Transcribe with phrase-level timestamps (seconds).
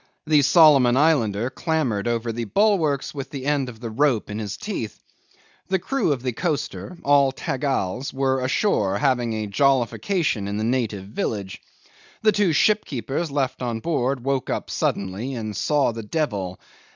[0.25, 4.57] The Solomon Islander clambered over the bulwarks with the end of the rope in his
[4.57, 4.99] teeth.
[5.67, 11.05] The crew of the coaster all Tagals were ashore having a jollification in the native
[11.05, 11.61] village.
[12.23, 16.59] The two shipkeepers left on board woke up suddenly and saw the devil.